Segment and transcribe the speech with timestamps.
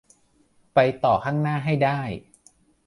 [0.73, 1.99] ไปต่อข้างหน้าให้ได้